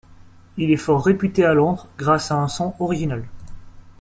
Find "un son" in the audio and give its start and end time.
2.35-2.73